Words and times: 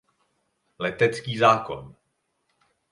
Letecký 0.79 1.37
zákon. 1.37 1.95